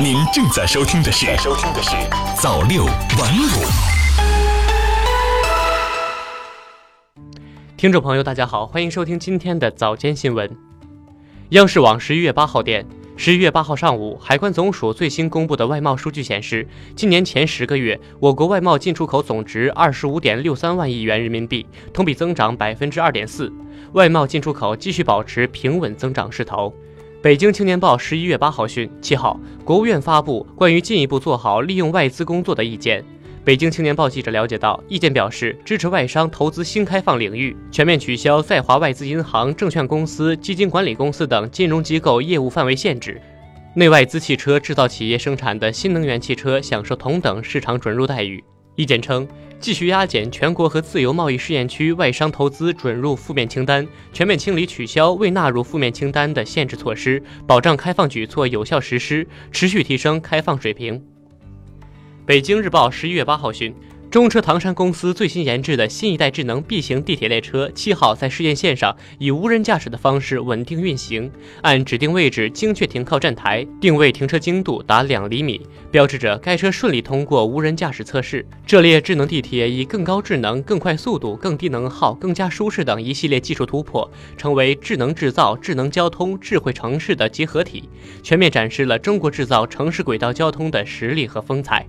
[0.00, 1.90] 您正在收听的是《收听的是
[2.40, 3.64] 早六晚五》。
[7.76, 10.50] 听众朋友，大家好，欢迎收听今天的早间新闻。
[11.50, 12.86] 央视网十一月八号电，
[13.16, 16.66] 十一月八号上午，海关总署最新公布的外贸数据显示，
[16.96, 23.52] 今年前十个月，我国外贸进出口总值二十五点六三万亿元人民币，同比增长百分之二点四，
[23.92, 26.74] 外贸进出口继续保持平稳增长势头。
[27.22, 33.04] 北京青年报十一月八号讯，七号，国务院发布关于进一步做好利用外资工作的意见。
[33.44, 43.22] 北京青年报记者了解到，意见表示支持外商投资新开放领域，全面取消在华外资银行、证券公司、基金管理公司等金融机构业务范围限制。
[43.76, 48.42] 内外资汽车制造企业生产的新能源汽车享受同等市场准入待遇。
[48.74, 49.28] 意见称，
[49.62, 61.00] 继续压减全国和自由贸易试验区外商投资准入负面清单，全面清理取消未纳入负面清单的限制措施，保障开放举措有效实施，持续提升开放水平。
[62.26, 63.72] 北京日报十一月八号讯，
[64.12, 71.32] 中车唐山公司最新研制的新一代智能 B 型地铁列车七号在试验线上以无人驾驶的方式稳定运行，
[71.62, 78.46] 按指定位置精确停靠站台，定位停车精度达两厘米，标志着该车顺利通过无人驾驶测试。
[78.66, 87.88] 这列智能地铁以更高智能、更快速度、更低能耗、更加舒适等一系列技术突破，成为智能制造、智能交通、智慧城市的结合体，
[88.22, 91.86] 全面展示了中国制造城市轨道交通的实力和风采。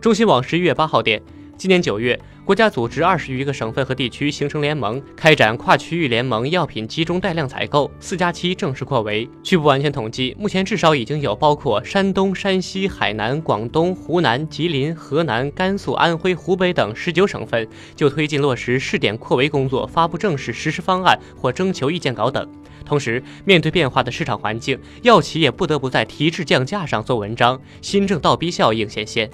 [0.00, 1.20] 中新网十一月八号电，
[1.58, 9.28] 今年九月，国家组织二十余个省份和地区形成联盟，开展跨区域联盟药品集中带量采购，四加七正式扩围。
[9.42, 22.48] 据不完全统计，目前至少已经有包括山东、山西、海南、广东、湖南、吉林、河南、甘肃、安徽、湖北等十九省份就推进落实试点扩围工作发布正式实施方案或征求意见稿等。
[22.86, 29.30] 同时，面对变化的市场环境，药企也不得不在提质降价上做文章，新政倒逼效应显现。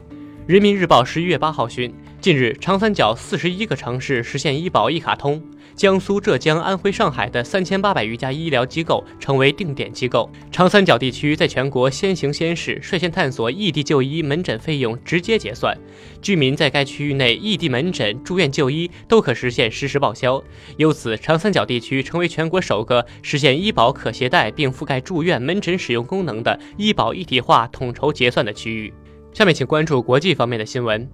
[0.47, 5.43] 人民日报十一月八号讯，近日，长三角四十一个城市实现医保一卡通，
[5.75, 10.31] 江苏、浙江、安徽、上海的三千八百余家医疗机构成为定点机构。
[10.53, 15.77] 长三角地区在全国先行先试，率先探索异地就医门诊费用直接结算，
[16.23, 20.41] 居民在该区域内异地门诊、住院就医都可实现实时报销。
[20.77, 28.95] 由此，长三角地区成为全国首个实现医保可携带并覆盖住院门诊使用功能的医保一体化统筹结算的区域。
[29.37, 31.07] 下面请关注国际方面的新闻。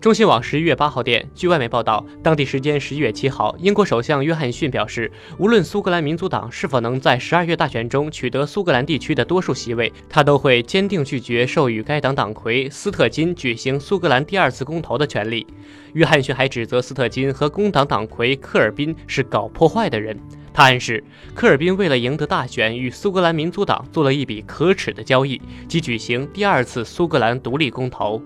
[0.00, 5.08] 中新网十一月八号电，据外媒报道，当地时间十一月七号，英国首相约翰逊表示，
[5.38, 15.46] 无论苏格兰民族党是否能在十二月大选中取得苏格兰地区的多数席位，他都会坚定拒绝授予该党党魁斯特金举行苏格兰第二次公投的权利。
[15.92, 20.18] 约翰逊还指责斯特金和工党党魁科尔宾是搞破坏的人。
[20.58, 21.04] 他暗示，
[21.36, 28.20] 科尔宾为了赢得大选，与苏格兰民族党做了一笔可耻的交易，即举行第二次苏格兰独立公投。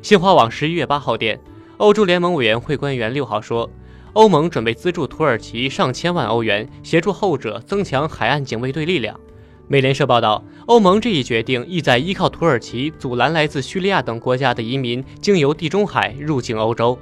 [0.00, 1.40] 新华网十一月八号电，
[1.78, 3.68] 欧洲联盟委员会官员六号说，
[4.12, 9.18] 欧盟准备资助土耳其上千万欧元，协助后者增强海岸警卫队力量。
[9.66, 16.96] 美联社报道，欧盟这一决定意在依靠土耳其阻拦来自叙利亚等国家的移民经由地中海入境欧洲。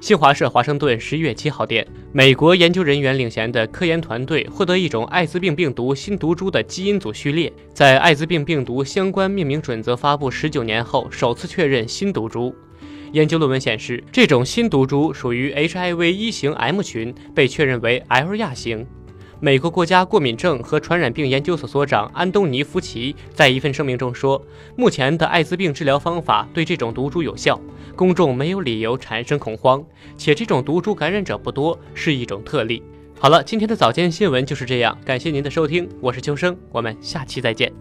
[0.00, 12.54] 新华社华盛顿十一月七号电，美国研究人员领衔的科研团队获得一种艾滋病病毒新毒株的基因组序列，在艾滋病病毒相关命名准则发布十九年后，首次确认新毒株。
[13.12, 18.86] 研究论文显示，这种新毒株属于 HIV 一型 M 群，被确认为 L 亚型。
[19.42, 24.44] 美国国家过敏症和传染病研究所所长安东尼·福奇在一份声明中说
[24.76, 27.58] ：“目前的艾滋病治疗方法对这种毒株有效，
[27.96, 29.82] 公众没有理由产生恐慌，
[30.18, 32.82] 且这种毒株感染者不多，是一种特例。”
[33.18, 37.72] 好了，今天的早间新闻就是这样，感谢您的收听，我是秋生，我们下期再见。